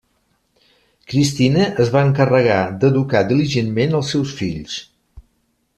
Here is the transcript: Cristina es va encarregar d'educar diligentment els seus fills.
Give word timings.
Cristina 1.11 1.67
es 1.83 1.91
va 1.97 2.03
encarregar 2.07 2.57
d'educar 2.85 3.21
diligentment 3.35 3.97
els 4.01 4.13
seus 4.15 4.33
fills. 4.41 4.81